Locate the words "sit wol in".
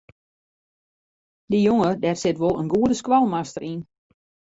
2.21-2.71